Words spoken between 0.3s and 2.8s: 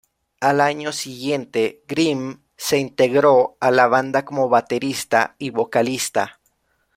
Al año siguiente, Grimm se